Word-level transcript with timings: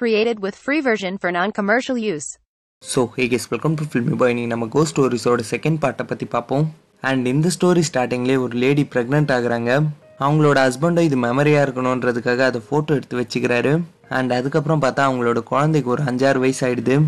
Created 0.00 0.38
with 0.44 0.56
free 0.64 0.80
version 0.88 1.12
for 1.22 1.30
non-commercial 1.36 1.96
use. 2.12 2.26
So 2.82 3.00
hey 3.14 3.24
guys 3.30 3.46
welcome 3.52 3.76
to 3.78 3.84
filmy 3.90 4.16
boy 4.18 4.30
இன்னைக்கு 4.32 4.50
நம்ம 4.52 4.66
கோ 4.74 4.82
ஸ்டோரிஸோட 4.90 5.44
second 5.50 5.78
பார்ட்டை 5.84 6.04
பற்றி 6.10 6.26
பார்ப்போம். 6.34 6.66
அண்ட் 7.08 7.24
இந்த 7.30 7.48
ஸ்டோரி 7.54 7.82
ஸ்டார்டிங்லேயே 7.88 8.36
ஒரு 8.44 8.54
லேடி 8.64 8.84
ப்ரெக்னென்ட் 8.92 9.32
ஆகுறாங்க. 9.36 9.70
அவங்களோட 10.24 10.58
ஹஸ்பண்டும் 10.66 11.06
இது 11.08 11.16
மெமரியாக 11.24 11.64
இருக்கணுன்றதுக்காக 11.66 12.44
அதை 12.50 12.60
ஃபோட்டோ 12.68 12.98
எடுத்து 12.98 13.18
வச்சுக்கிறாரு. 13.22 13.72
அண்ட் 14.18 14.36
அதுக்கப்புறம் 14.38 14.84
பார்த்தா 14.84 15.08
அவங்களோட 15.08 15.42
குழந்தைக்கு 15.50 15.92
ஒரு 15.94 16.04
அஞ்சாறு 16.12 16.40
வயசு 16.44 16.62
ஆயிடுது. 16.68 16.98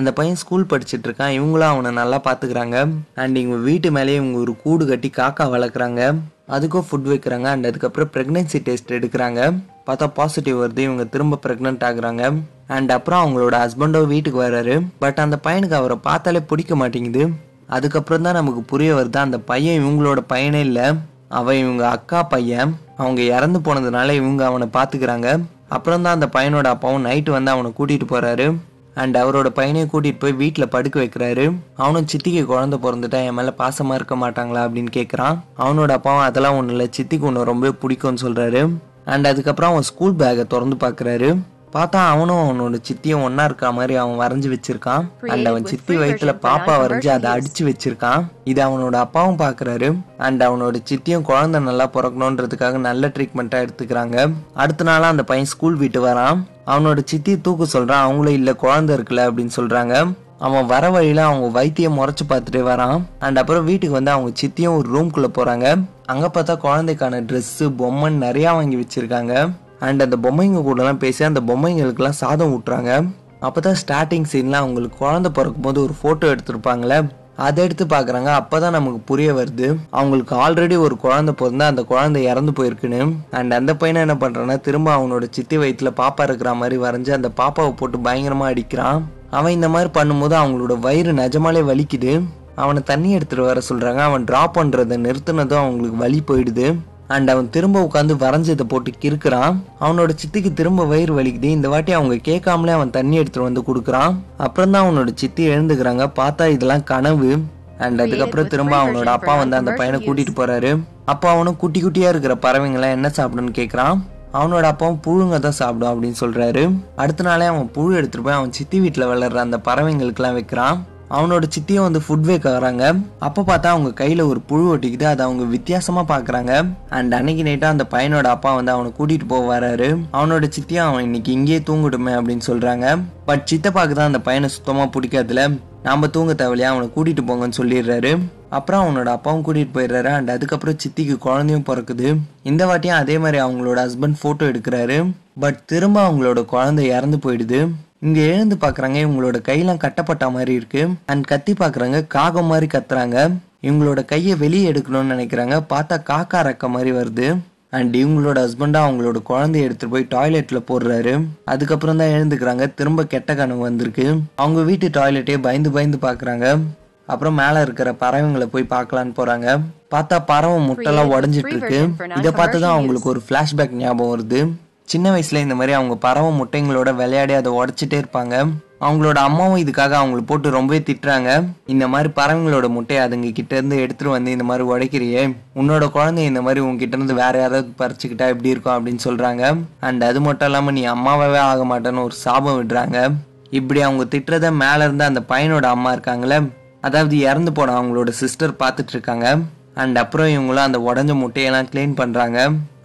அந்த 0.00 0.12
பையன் 0.18 0.40
ஸ்கூல் 0.42 0.70
படிச்சிட்டு 0.74 1.08
இருக்கான். 1.08 1.34
இவங்களும் 1.38 1.72
அவனை 1.72 1.92
நல்லா 2.02 2.20
பார்த்துக்கிறாங்க. 2.28 2.76
அண்ட் 3.24 3.42
இவங்க 3.44 3.60
வீட்டு 3.70 3.90
மேலேயே 3.98 4.20
இவங்க 4.22 4.38
ஒரு 4.44 4.54
கூடு 4.66 4.86
கட்டி 4.92 5.12
காக்கா 5.20 5.46
வளர்க்குறாங்க. 5.56 6.02
அதுக்கும் 6.48 6.86
ஃபுட் 6.88 7.08
வைக்கிறாங்க. 7.12 7.42
அண்ட் 7.42 7.66
அதுக்கப்புறம் 7.66 8.10
ப்ரெக்னென்சி 8.14 8.58
டெஸ்ட் 8.62 8.92
எடுக்கிறாங்க. 8.92 9.40
பார்த்தா 9.86 10.06
பாசிட்டிவ் 10.06 10.56
வருது. 10.56 10.78
இவங்க 10.78 11.04
திரும்ப 11.04 11.38
ப்ரெக்னென்ட் 11.46 11.84
ஆகுறாங்க. 11.88 12.34
அண்ட் 12.66 12.90
அப்புறம் 12.90 13.22
அவங்களோட 13.24 13.54
ஹஸ்பண்டோ 13.64 14.06
வீட்டுக்கு 14.06 14.42
வர்றாரு. 14.42 14.86
பட் 14.98 15.18
அந்த 15.18 15.38
பையனுக்கு 15.44 15.72
அவரை 15.72 15.96
பார்த்தாலே 16.02 16.40
பிடிக்க 16.40 16.76
மாட்டேங்குது. 16.76 17.24
அதுக்கப்புறம் 17.66 18.22
தான் 18.22 18.32
நமக்கு 18.32 18.62
புரிய 18.62 18.94
வருது. 18.94 19.16
அந்த 19.16 19.38
பையன் 19.38 19.84
இவங்களோட 19.84 20.18
பையனே 20.28 20.60
இல்லை. 20.60 20.86
அவன் 21.28 21.56
இவங்க 21.56 21.88
அக்கா 21.88 22.22
பையன். 22.22 22.76
அவங்க 22.96 23.22
இறந்து 23.22 23.58
போனதுனால 23.58 24.12
இவங்க 24.12 24.44
அவனை 24.44 24.68
பார்த்துக்கிறாங்க. 24.72 25.44
அப்புறம் 25.68 26.02
தான் 26.02 26.14
அந்த 26.14 26.28
பையனோட 26.32 26.66
அப்பாவும் 26.66 27.04
நைட்டு 27.04 27.30
வந்து 27.30 27.50
அவனை 27.50 27.72
கூட்டிகிட்டு 27.78 28.06
போகிறாரு 28.08 28.46
அண்ட் 28.94 29.16
அவரோட 29.16 29.48
பையனையும் 29.48 29.90
கூட்டிகிட்டு 29.92 30.22
போய் 30.24 30.32
வீட்டில் 30.32 30.68
படுக்க 30.68 31.00
வைக்கிறாரு. 31.00 31.46
அவனும் 31.76 32.06
சித்திக்கு 32.12 32.44
குழந்தை 32.44 32.78
பிறந்துட்டா 32.82 33.20
என் 33.28 33.34
மேலே 33.34 33.52
பாசமாக 33.58 33.94
இருக்க 33.94 34.16
மாட்டாங்களா? 34.16 34.62
அப்படின்னு 34.66 34.92
கேட்குறான் 34.98 35.38
அவனோட 35.58 35.92
அப்பாவும் 35.98 36.26
அதெல்லாம் 36.28 36.56
ஒன்றும் 36.56 36.76
இல்லை. 36.76 36.90
சித்திக்கு 36.98 37.28
ஒன்று 37.30 37.50
ரொம்ப 37.52 37.74
பிடிக்கும்னு 37.82 38.24
சொல்கிறாரு 38.26 38.62
அண்ட் 39.04 39.26
அதுக்கப்புறம் 39.26 39.70
அவன் 39.70 39.82
ஸ்கூல் 39.82 40.14
பேக்கை 40.14 40.46
திறந்து 40.46 40.76
பார்க்குறாரு 40.86 41.30
பார்த்தா 41.76 42.00
அவனும் 42.08 42.42
அவனோட 42.44 42.76
சித்தியும் 42.88 43.22
ஒன்னா 43.26 43.44
இருக்க 43.44 43.72
மாதிரி 43.72 43.94
அவன் 43.94 44.18
வரைஞ்சு 44.18 44.48
வச்சிருக்கான். 44.52 45.04
அண்ட் 45.32 45.46
அவன் 45.46 45.64
சித்தி 45.64 45.96
வயிற்றுல 45.96 46.32
பாப்பா 46.46 46.74
வரைஞ்சு 46.82 47.08
அதை 47.08 47.30
அடிச்சு 47.32 47.62
வச்சிருக்கான். 47.70 48.24
இது 48.44 48.60
அவனோட 48.66 48.94
அப்பாவும் 48.94 49.38
பாக்குறாரு. 49.38 49.88
அண்ட் 50.18 50.42
அவனோட 50.42 50.76
சித்தியும் 50.90 51.22
குழந்தை 51.22 51.60
நல்லா 51.60 51.90
பிறக்கணுன்றதுக்காக 51.94 52.78
நல்ல 52.88 53.08
ட்ரீட்மெண்ட்டா 53.08 53.60
எடுத்துக்கிறாங்க. 53.64 54.34
அடுத்த 54.54 54.84
நாளா 54.84 55.08
அந்த 55.08 55.24
பையன் 55.24 55.52
ஸ்கூல் 55.54 55.74
விட்டு 55.74 56.02
வரான். 56.06 56.40
அவனோட 56.66 56.98
சித்தி 57.04 57.40
தூக்க 57.40 57.64
சொல்றான் 57.78 58.04
அவங்களும் 58.06 58.32
இல்ல 58.32 58.54
குழந்தை 58.54 58.96
இருக்குல்ல 58.96 59.24
அப்படின்னு 59.28 59.50
சொல்றாங்க. 59.56 60.14
அவன் 60.38 60.66
வர 60.66 60.90
வழியில 60.90 61.24
அவங்க 61.24 61.48
வைத்தியம் 61.48 61.98
முறைச்சு 61.98 62.24
பார்த்துட்டே 62.28 62.62
வரான். 62.70 63.02
அண்ட் 63.18 63.38
அப்புறம் 63.38 63.64
வீட்டுக்கு 63.64 63.94
வந்து 63.94 64.10
அவங்க 64.10 64.32
சித்தியும் 64.42 64.76
ஒரு 64.76 64.88
ரூம்குள்ள 64.94 65.26
போறாங்க. 65.38 65.84
அங்க 66.04 66.30
பார்த்தா 66.34 66.56
குழந்தைக்கான 66.62 67.20
ட்ரெஸ் 67.20 67.70
பொம்மைன்னு 67.78 68.22
நிறைய 68.26 68.52
வாங்கி 68.52 68.76
வச்சிருக்காங்க. 68.76 69.52
அண்ட் 69.80 70.02
அந்த 70.02 70.16
பொம்மைங்க 70.22 70.62
கூடலாம் 70.68 70.96
பேசி 70.96 71.24
அந்த 71.24 71.40
பொம்மைங்களுக்கெல்லாம் 71.40 72.20
சாதம் 72.22 72.52
ஊட்டுறாங்க. 72.54 73.08
அப்போ 73.40 73.60
தான் 73.60 73.76
ஸ்டார்டிங் 73.86 74.24
சீனில் 74.32 74.52
அவங்களுக்கு 74.52 74.98
குழந்தை 74.98 75.30
பிறக்கும் 75.34 75.62
போது 75.62 75.82
ஒரு 75.82 75.94
ஃபோட்டோ 76.02 76.36
எடுத்திருப்பாங்களே 76.36 77.08
அதை 77.46 77.64
எடுத்து 77.64 77.84
பார்க்குறாங்க. 77.84 78.30
அப்போ 78.40 78.56
தான் 78.60 78.76
நமக்கு 78.76 79.00
புரிய 79.10 79.32
வருது 79.32 79.68
அவங்களுக்கு 79.90 80.34
ஆல்ரெடி 80.44 80.76
ஒரு 80.86 80.96
குழந்தை 80.96 81.34
பிறந்தா 81.40 81.66
அந்த 81.72 81.84
குழந்தை 81.84 82.22
இறந்து 82.30 82.52
போயிருக்குன்னு. 82.58 83.00
அண்ட் 83.30 83.58
அந்த 83.58 83.74
பையனை 83.76 84.00
என்ன 84.06 84.16
பண்ணுறான்னா 84.20 84.56
திரும்ப 84.60 84.90
அவனோட 84.98 85.24
சித்தி 85.30 85.56
வயிற்றில் 85.56 85.98
பாப்பா 86.02 86.22
இருக்கிற 86.22 86.54
மாதிரி 86.54 86.78
வரைஞ்சி 86.84 87.12
அந்த 87.18 87.30
பாப்பாவை 87.42 87.72
போட்டு 87.80 87.98
பயங்கரமாக 87.98 88.52
அடிக்கிறான். 88.52 89.02
அவன் 89.30 89.52
இந்த 89.52 89.68
மாதிரி 89.68 89.90
பண்ணும்போது 89.98 90.36
அவங்களோட 90.42 90.74
வயிறு 90.80 91.12
நிஜமாலே 91.12 91.62
வலிக்குது. 91.70 92.14
அவனை 92.54 92.82
தண்ணி 92.90 93.16
எடுத்துகிட்டு 93.16 93.50
வர 93.50 93.60
சொல்கிறாங்க 93.68 94.02
அவன் 94.08 94.24
ட்ராப் 94.24 94.56
பண்ணுறதை 94.58 94.96
நிறுத்தினதும் 95.06 95.62
அவங்களுக்கு 95.62 95.96
வலி 96.02 96.22
போயிடுது. 96.28 96.66
அண்ட் 97.08 97.30
அவன் 97.30 97.50
திரும்ப 97.50 97.90
உட்காந்து 97.90 98.14
வரைஞ்சதை 98.22 98.62
போட்டு 98.62 98.90
கிறுக்குறான். 99.02 99.56
அவனோட 99.80 100.10
சித்திக்கு 100.22 100.52
திரும்ப 100.52 100.84
வயிறு 100.84 101.22
வலிக்குது. 101.22 101.50
இந்த 101.58 101.68
வாட்டி 101.68 101.92
அவங்க 101.92 102.16
கேட்காமலே 102.16 102.72
அவன் 102.72 102.90
தண்ணி 102.90 103.16
எடுத்துட்டு 103.16 103.48
வந்து 103.48 103.64
கொடுக்குறான். 103.68 104.14
அப்புறம் 104.36 104.70
தான் 104.70 104.84
அவனோட 104.84 105.12
சித்தி 105.14 105.48
எழுந்துக்கிறாங்க. 105.48 106.06
பார்த்தா 106.20 106.48
இதெல்லாம் 106.48 106.84
கனவு. 106.84 107.42
அண்ட் 107.78 108.00
அதுக்கப்புறம் 108.00 108.48
திரும்ப 108.48 108.84
அவனோட 108.84 109.04
அப்பா 109.04 109.36
வந்து 109.36 109.56
அந்த 109.56 109.72
பையனை 109.72 109.98
கூட்டிட்டு 110.06 110.34
போறாரு. 110.40 110.82
அப்போ 111.04 111.30
அவனும் 111.30 111.56
குட்டி 111.56 111.82
குட்டியா 111.82 112.08
இருக்கிற 112.08 112.34
பறவைங்களாம் 112.34 112.96
என்ன 112.98 113.10
சாப்பிடுன்னு 113.16 113.54
கேட்குறான் 113.60 113.96
அவனோட 114.32 114.62
அப்பாவும் 114.62 115.00
புழுங்க 115.06 115.38
தான் 115.38 115.58
சாப்பிடும் 115.58 115.90
அப்படின்னு 115.92 116.16
சொல்றாரு. 116.20 116.62
அடுத்த 116.96 117.22
நாளே 117.22 117.44
அவன் 117.44 117.70
புழு 117.70 117.96
எடுத்துட்டு 117.96 118.26
போய் 118.26 118.38
அவன் 118.38 118.52
சித்தி 118.52 118.80
வீட்டில் 118.80 119.06
வளர்ற 119.06 119.34
அந்த 119.34 119.60
பறவைங்களுக்கெல்லாம் 119.64 120.32
வைக்கிறான். 120.32 120.84
அவனோட 121.16 121.44
சித்தியும் 121.54 121.86
வந்து 121.86 122.00
ஃபுட் 122.06 122.28
வைக்க 122.30 122.52
வராங்க 122.56 122.84
அப்போ 123.26 123.40
பார்த்தா 123.42 123.72
அவங்க 123.74 123.90
கையில் 124.00 124.22
ஒரு 124.30 124.40
புழு 124.40 124.64
ஒட்டிக்குது 124.74 125.06
அதை 125.12 125.22
அவங்க 125.26 125.44
வித்தியாசமாக 125.54 126.06
பார்க்குறாங்க. 126.12 126.52
அண்ட் 126.96 127.14
அன்னைக்கு 127.18 127.42
நைட்டாக 127.42 127.74
அந்த 127.74 127.86
பையனோட 127.90 128.28
அப்பா 128.36 128.54
வந்து 128.54 128.72
அவனை 128.76 128.90
கூட்டிகிட்டு 128.98 129.28
போக 129.28 129.44
வராரு. 129.54 129.88
அவனோட 130.12 130.44
சித்தியும் 130.56 130.88
அவன் 130.88 131.04
இன்னைக்கு 131.04 131.32
இங்கேயே 131.32 131.60
தூங்கட்டுமே 131.68 132.14
அப்படின்னு 132.18 132.46
சொல்கிறாங்க 132.50 132.86
பட் 133.28 133.44
சித்தப்பாக்கு 133.52 133.94
தான் 133.98 134.10
அந்த 134.10 134.20
பையனை 134.20 134.48
சுத்தமாக 134.48 134.88
பிடிக்காதுல. 134.94 135.42
நாம் 135.86 136.10
தூங்க 136.10 136.32
தேவையில்லையா? 136.32 136.68
அவனை 136.74 136.86
கூட்டிகிட்டு 136.96 137.22
போங்கன்னு 137.28 137.58
சொல்லிடுறாரு. 137.60 138.12
அப்புறம் 138.56 138.82
அவனோட 138.84 139.08
அப்பாவும் 139.16 139.44
கூட்டிகிட்டு 139.46 139.74
போயிடுறாரு. 139.76 140.10
அண்ட் 140.18 140.30
அதுக்கப்புறம் 140.30 140.78
சித்திக்கு 140.82 141.16
குழந்தையும் 141.18 141.66
பிறக்குது. 141.68 142.08
இந்த 142.50 142.62
வாட்டியும் 142.66 143.00
அதே 143.02 143.16
மாதிரி 143.18 143.38
அவங்களோட 143.44 143.78
ஹஸ்பண்ட் 143.84 144.20
ஃபோட்டோ 144.22 144.46
எடுக்கிறாரு. 144.50 144.98
பட் 145.40 145.58
திரும்ப 145.64 145.98
அவங்களோட 146.08 146.44
குழந்தை 146.44 146.84
இறந்து 146.86 147.18
போயிடுது. 147.24 147.60
இங்க 148.06 148.20
எழுந்து 148.20 148.56
பாக்குறாங்க 148.60 148.98
இவங்களோட 149.02 149.36
கையெல்லாம் 149.48 149.82
கட்டப்பட்ட 149.84 150.30
மாதிரி 150.30 150.52
இருக்கு. 150.52 150.88
அண்ட் 151.06 151.24
கத்தி 151.24 151.52
பாக்குறாங்க 151.52 152.06
காகம் 152.06 152.44
மாதிரி 152.44 152.66
கத்துறாங்க. 152.66 153.18
இவங்களோட 153.62 154.04
கையை 154.04 154.34
வெளியே 154.36 154.72
எடுக்கணும்னு 154.72 155.12
நினைக்கிறாங்க. 155.12 155.54
பார்த்தா 155.72 155.96
காக்கா 156.10 156.40
ரெக்க 156.48 156.68
மாதிரி 156.68 156.90
வருது. 156.92 157.36
அண்ட் 157.70 157.96
இவங்களோட 157.96 158.38
ஹஸ்பண்டா 158.44 158.80
அவங்களோட 158.86 159.20
குழந்தைய 159.28 159.66
எடுத்துட்டு 159.68 159.94
போய் 159.94 160.06
டாய்லெட்ல 160.14 160.60
போடுறாரு. 160.70 161.26
அதுக்கப்புறம் 161.44 161.96
தான் 161.96 162.12
எழுந்துக்கிறாங்க. 162.16 162.74
திரும்ப 162.74 163.04
கெட்ட 163.04 163.34
கனவு 163.34 163.58
வந்திருக்கு. 163.58 164.06
அவங்க 164.34 164.62
வீட்டு 164.62 164.88
டாய்லெட்டே 164.88 165.38
பயந்து 165.42 165.70
பயந்து 165.70 165.98
பாக்குறாங்க. 166.02 166.58
அப்புறம் 167.06 167.34
மேல 167.34 167.62
இருக்கிற 167.62 167.92
பறவைங்களை 167.92 168.46
போய் 168.46 168.72
பார்க்கலான்னு 168.74 169.16
போறாங்க. 169.20 169.48
பார்த்தா 169.94 170.18
பறவை 170.26 170.68
முட்டைலாம் 170.68 171.14
உடஞ்சிட்டு 171.16 171.56
இருக்கு. 171.56 171.80
இதை 172.16 172.30
பார்த்து 172.30 172.60
தான் 172.60 172.72
அவங்களுக்கு 172.72 173.08
ஒரு 173.08 173.22
ஃபிளாஷ்பேக் 173.28 173.80
ஞாபகம் 173.82 174.12
வருது. 174.12 174.42
சின்ன 174.88 175.10
வயசில் 175.10 175.42
இந்த 175.42 175.54
மாதிரி 175.54 175.72
அவங்க 175.72 175.94
பறவை 175.94 176.30
முட்டைங்களோட 176.40 176.94
விளையாடி 176.94 177.32
அதை 177.32 177.50
உடச்சிட்டே 177.52 177.98
இருப்பாங்க. 178.02 178.34
அவங்களோட 178.80 179.18
அம்மாவும் 179.28 179.62
இதுக்காக 179.64 179.92
அவங்கள 180.00 180.20
போட்டு 180.20 180.50
ரொம்பவே 180.50 180.78
திட்டுறாங்க. 180.78 181.30
இந்த 181.66 181.88
மாதிரி 181.88 182.12
பறவைங்களோட 182.16 182.68
முட்டையை 182.68 183.06
அதுங்க 183.06 183.32
கிட்ட 183.32 183.56
இருந்து 183.56 183.76
எடுத்துட்டு 183.80 184.12
வந்து 184.12 184.30
இந்த 184.30 184.44
மாதிரி 184.44 184.64
உடைக்கிறியே 184.68 185.22
உன்னோட 185.54 185.90
குழந்தை 185.90 186.24
இந்த 186.24 186.42
மாதிரி 186.42 186.60
உங்ககிட்ட 186.60 186.96
இருந்து 186.96 187.14
வேற 187.14 187.38
யாராவது 187.38 187.72
பறிச்சுக்கிட்டா 187.78 188.26
எப்படி 188.34 188.48
இருக்கும் 188.48 188.76
அப்படின்னு 188.76 189.02
சொல்றாங்க. 189.04 189.56
அண்ட் 189.80 190.04
அது 190.04 190.20
மட்டும் 190.20 190.48
இல்லாம 190.48 190.70
நீ 190.70 190.84
அம்மாவே 190.84 191.38
ஆக 191.38 191.64
மாட்டேன்னு 191.64 192.04
ஒரு 192.04 192.14
சாபம் 192.14 192.58
விடுறாங்க. 192.60 193.10
இப்படி 193.50 193.80
அவங்க 193.80 194.04
திட்டுறத 194.04 194.52
மேல 194.52 194.84
இருந்து 194.84 195.04
அந்த 195.04 195.22
பையனோட 195.28 195.66
அம்மா 195.76 195.92
இருக்காங்களே 195.92 196.52
அதாவது 196.80 197.18
இறந்து 197.18 197.52
போன 197.52 197.82
அவங்களோட 197.82 198.08
சிஸ்டர் 198.08 198.52
பார்த்துட்டு 198.52 198.92
இருக்காங்க. 198.92 199.38
அண்ட் 199.82 199.98
அப்புறம் 199.98 200.26
இவங்களும் 200.26 200.66
அந்த 200.68 200.78
உடஞ்ச 200.88 201.12
முட்டையெல்லாம் 201.22 201.68
க்ளீன் 201.72 201.98
பண்ணுறாங்க 202.00 202.38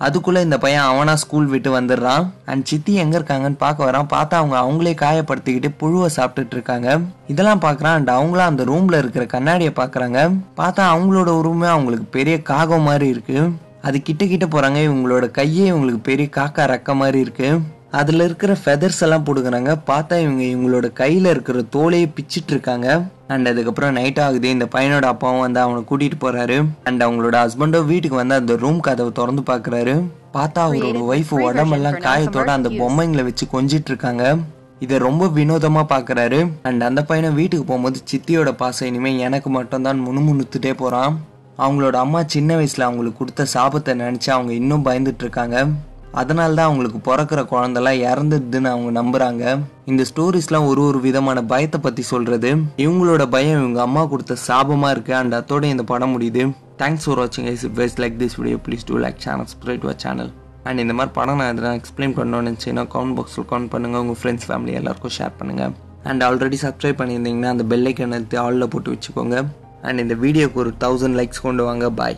அதுக்குள்ளே 0.06 0.42
இந்த 0.42 0.58
பையன் 0.58 0.86
அவனா 0.90 1.14
ஸ்கூல் 1.16 1.46
விட்டு 1.46 1.70
வந்துடுறான். 1.80 2.26
அண்ட் 2.46 2.66
சித்தி 2.70 2.94
எங்கே 2.94 3.18
இருக்காங்கன்னு 3.18 3.58
பார்க்க 3.58 3.88
வரான். 3.88 4.10
பார்த்தா 4.14 4.36
அவங்க 4.42 4.56
அவங்களே 4.62 4.94
காயப்படுத்திக்கிட்டு 5.02 5.70
புழுவை 5.82 6.10
சாப்பிட்டுட்டு 6.18 6.56
இருக்காங்க. 6.58 7.00
இதெல்லாம் 7.28 7.64
பார்க்குறான். 7.66 7.98
அண்ட் 8.00 8.10
அவங்களும் 8.10 8.46
அந்த 8.46 8.64
ரூமில் 8.64 8.98
இருக்கிற 8.98 9.26
கண்ணாடியை 9.26 9.74
பார்க்குறாங்க. 9.76 10.20
பார்த்தா 10.58 10.86
அவங்களோட 10.94 11.32
உருவமே 11.42 11.68
அவங்களுக்கு 11.68 12.08
பெரிய 12.18 12.42
காகம் 12.52 12.88
மாதிரி 12.90 13.10
இருக்குது 13.16 13.52
அது 13.88 14.02
கிட்ட 14.02 14.24
கிட்ட 14.26 14.46
போகிறாங்க 14.46 14.80
இவங்களோட 14.90 15.26
கையே 15.40 15.66
இவங்களுக்கு 15.72 16.02
பெரிய 16.04 16.30
காக்கா 16.38 16.64
ரக்க 16.72 16.96
மாதிரி 17.02 17.20
இருக்குது 17.26 17.62
அதுல 17.92 18.24
இருக்கிற 18.24 18.58
ஃபெதர்ஸ் 18.66 19.00
எல்லாம் 19.00 19.26
போடுக்கிறாங்க 19.26 19.72
பார்த்தா 19.88 20.16
இவங்க 20.26 20.44
இவங்களோட 20.44 20.88
கையில 21.02 21.30
இருக்கிற 21.30 21.64
தோலையை 21.76 22.10
பிச்சிட்டு 22.18 22.48
இருக்காங்க. 22.48 23.04
அண்ட் 23.28 23.48
அதுக்கப்புறம் 23.48 23.92
நைட் 23.92 24.20
ஆகுது. 24.20 24.50
இந்த 24.50 24.66
பையனோட 24.66 25.02
அப்பாவும் 25.02 25.40
வந்து 25.40 25.60
அவனை 25.60 25.82
கூட்டிட்டு 25.90 26.18
போறாரு. 26.22 26.66
அண்ட் 26.84 27.04
அவங்களோட 27.04 27.36
ஹஸ்பண்டோ 27.44 27.86
வீட்டுக்கு 27.86 28.18
வந்து 28.18 28.36
அந்த 28.36 28.56
ரூம் 28.56 28.80
கதவை 28.80 29.12
திறந்து 29.12 29.42
பாக்குறாரு 29.42 30.04
பார்த்தா 30.34 30.64
அவரோட 30.68 31.02
ஒய்ஃப் 31.12 31.34
உடம்பெல்லாம் 31.40 31.94
காயத்தோட 31.94 32.46
அந்த 32.46 32.70
பொம்மைங்களை 32.70 33.24
வச்சு 33.24 33.48
கொஞ்சிட்டு 33.54 33.92
இருக்காங்க. 33.94 34.38
இதை 34.80 34.98
ரொம்ப 34.98 35.26
வினோதமா 35.26 35.82
பாக்குறாரு 35.90 36.50
அண்ட் 36.62 36.84
அந்த 36.84 37.04
பையனை 37.04 37.36
வீட்டுக்கு 37.36 37.66
போகும்போது 37.66 38.00
சித்தியோட 38.12 38.52
பாசம் 38.52 38.88
இனிமே 38.88 39.18
எனக்கு 39.18 39.50
மட்டும்தான் 39.50 40.08
முணுமுணுத்துட்டே 40.08 40.74
போறான். 40.74 41.20
அவங்களோட 41.58 41.94
அம்மா 41.94 42.24
சின்ன 42.26 42.56
வயசுல 42.56 42.82
அவங்களுக்கு 42.82 43.18
கொடுத்த 43.18 43.46
சாபத்தை 43.54 44.02
நினைச்சு 44.04 44.30
அவங்க 44.30 44.54
இன்னும் 44.54 44.86
பயந்துட்டு 44.86 45.26
இருக்காங்க. 45.28 45.66
அதனால 46.12 46.54
தான் 46.54 46.66
அவங்களுக்கு 46.66 47.00
பிறக்கிற 47.10 47.42
குழந்தெல்லாம் 47.52 48.00
இறந்துடுதுன்னு 48.12 48.70
அவங்க 48.74 48.92
நம்புகிறாங்க 49.02 49.44
இந்த 49.86 50.06
ஸ்டோரிஸ்லாம் 50.10 50.68
ஒரு 50.68 50.82
ஒரு 50.82 51.00
விதமான 51.00 51.44
பயத்தை 51.44 51.80
பற்றி 51.80 52.02
சொல்கிறது 52.02 52.50
இவங்களோட 52.86 53.26
பயம் 53.26 53.60
இவங்க 53.60 53.82
அம்மா 53.82 54.06
கொடுத்த 54.06 54.38
சாபமாக 54.48 54.94
இருக்குது 54.96 55.18
அண்ட் 55.20 55.34
அதோட 55.34 55.64
இந்த 55.64 55.84
படம் 55.84 56.14
முடியுது. 56.16 56.44
தேங்க்ஸ் 56.78 57.06
ஃபார் 57.06 57.20
வாட்சிங் 57.22 57.48
guys 57.54 57.66
if 57.70 58.00
like 58.04 58.18
this 58.24 58.38
video 58.40 58.60
please 58.68 58.86
do 58.86 58.98
like 58.98 59.20
channel 59.26 59.50
spread 59.56 59.86
our 59.90 60.00
channel 60.06 60.32
and 60.64 60.80
இந்த 60.80 60.94
மாதிரி 60.94 61.14
படம் 61.20 61.40
நான் 61.42 61.52
எதனா 61.54 61.74
எக்ஸ்பிளைன் 61.82 62.16
பண்ணணும்னு 62.18 62.50
நினச்சிங்கன்னா 62.50 62.86
கமெண்ட் 62.96 63.18
பாக்ஸில் 63.20 63.48
கமெண்ட் 63.52 63.72
பண்ணுங்கள் 63.76 64.02
உங்கள் 64.06 64.20
ஃப்ரெண்ட்ஸ் 64.22 64.48
ஃபேமிலி 64.50 64.74
எல்லாருக்கும் 64.80 65.16
ஷேர் 65.18 65.38
பண்ணுங்கள் 65.42 65.74
அண்ட் 66.04 66.24
ஆல்ரெடி 66.24 66.60
சப்ஸ்கிரைப் 66.66 67.00
பண்ணியிருந்தீங்கன்னா 67.02 67.52
அந்த 67.56 67.64
பெல்லைக்கன் 67.74 68.12
எடுத்து 68.12 68.40
ஆலில் 68.40 68.72
போட்டு 68.74 68.92
வச்சுக்கோங்க. 68.96 69.38
அண்ட் 69.82 70.00
இந்த 70.00 70.16
வீடியோக்கு 70.16 70.60
ஒரு 70.64 70.74
தௌசண்ட் 70.80 71.18
லைக்ஸ் 71.20 71.42
கொண்டு 71.42 71.64
வாங்க. 71.64 71.90
பாய் 71.90 72.18